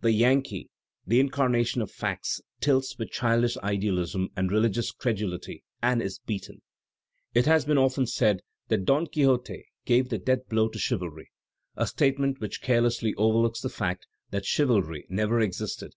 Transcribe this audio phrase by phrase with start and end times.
[0.00, 0.70] The Yankee,
[1.06, 6.62] the incarnation of facts, tilts with childish idealism and religious credulity and is beaten!
[7.32, 11.26] It has been often said that "Don Quixote gave the death blow to chiv alry"—
[11.76, 15.94] a statement which carelessly overlooks the fact that chivalry never existed.